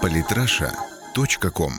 [0.00, 1.72] Политраша.ком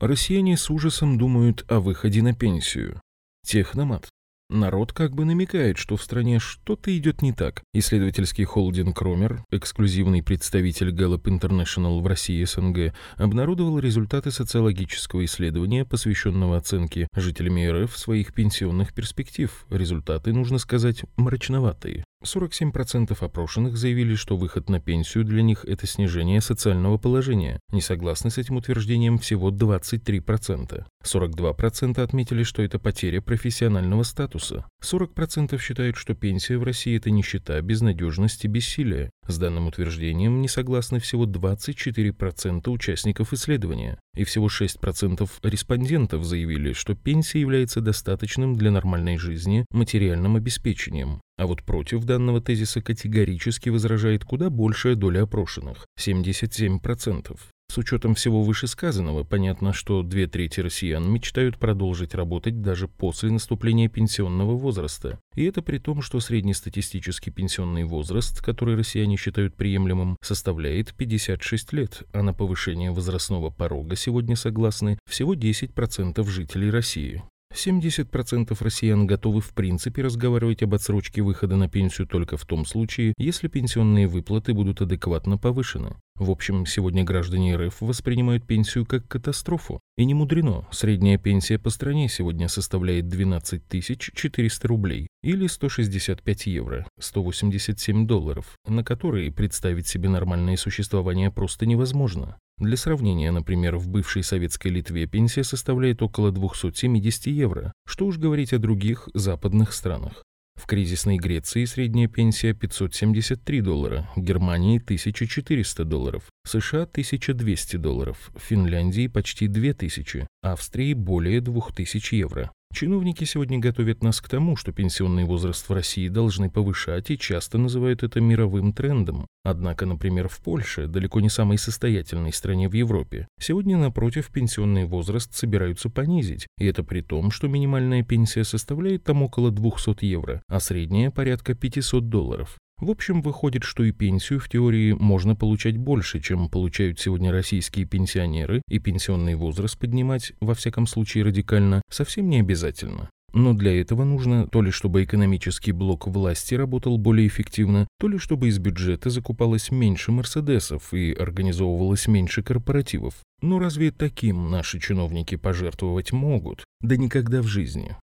[0.00, 3.00] Россияне с ужасом думают о выходе на пенсию.
[3.44, 4.08] Техномат.
[4.50, 7.62] Народ как бы намекает, что в стране что-то идет не так.
[7.74, 16.56] Исследовательский холдинг Ромер, эксклюзивный представитель Gallup International в России СНГ, обнародовал результаты социологического исследования, посвященного
[16.56, 19.66] оценке жителями РФ своих пенсионных перспектив.
[19.68, 22.04] Результаты, нужно сказать, мрачноватые.
[22.24, 27.60] 47% опрошенных заявили, что выход на пенсию для них– это снижение социального положения.
[27.70, 30.84] Не согласны с этим утверждением всего 23%.
[31.04, 34.66] 42% отметили, что это потеря профессионального статуса.
[34.82, 39.10] 40% считают, что пенсия в России– это нищета, безнадежность и бессилие.
[39.26, 43.98] С данным утверждением не согласны всего 24% участников исследования.
[44.18, 51.20] И всего 6% респондентов заявили, что пенсия является достаточным для нормальной жизни материальным обеспечением.
[51.36, 57.38] А вот против данного тезиса категорически возражает куда большая доля опрошенных– 77%.
[57.70, 63.90] С учетом всего вышесказанного, понятно, что две трети россиян мечтают продолжить работать даже после наступления
[63.90, 65.20] пенсионного возраста.
[65.34, 72.04] И это при том, что среднестатистический пенсионный возраст, который россияне считают приемлемым, составляет 56 лет,
[72.12, 77.22] а на повышение возрастного порога сегодня согласны всего 10% жителей России.
[77.54, 83.14] 70% россиян готовы в принципе разговаривать об отсрочке выхода на пенсию только в том случае,
[83.18, 85.96] если пенсионные выплаты будут адекватно повышены.
[86.18, 89.78] В общем, сегодня граждане РФ воспринимают пенсию как катастрофу.
[89.96, 96.88] И не мудрено, средняя пенсия по стране сегодня составляет 12 400 рублей или 165 евро,
[96.98, 102.36] 187 долларов, на которые представить себе нормальное существование просто невозможно.
[102.58, 108.52] Для сравнения, например, в бывшей советской Литве пенсия составляет около 270 евро, что уж говорить
[108.52, 110.24] о других западных странах.
[110.58, 118.30] В кризисной Греции средняя пенсия 573 доллара, в Германии 1400 долларов, в США 1200 долларов,
[118.34, 122.50] в Финляндии почти 2000, Австрии более 2000 евро.
[122.72, 127.58] Чиновники сегодня готовят нас к тому, что пенсионный возраст в России должны повышать и часто
[127.58, 129.26] называют это мировым трендом.
[129.42, 135.34] Однако, например, в Польше, далеко не самой состоятельной стране в Европе, сегодня, напротив, пенсионный возраст
[135.34, 136.46] собираются понизить.
[136.58, 141.54] И это при том, что минимальная пенсия составляет там около 200 евро, а средняя порядка
[141.54, 142.58] 500 долларов.
[142.80, 147.86] В общем, выходит, что и пенсию в теории можно получать больше, чем получают сегодня российские
[147.86, 153.10] пенсионеры, и пенсионный возраст поднимать, во всяком случае радикально, совсем не обязательно.
[153.32, 158.16] Но для этого нужно то ли чтобы экономический блок власти работал более эффективно, то ли
[158.16, 163.16] чтобы из бюджета закупалось меньше мерседесов и организовывалось меньше корпоративов.
[163.42, 166.64] Но разве таким наши чиновники пожертвовать могут?
[166.80, 167.96] Да никогда в жизни.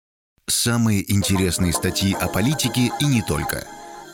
[0.48, 3.66] Самые интересные статьи о политике и не только–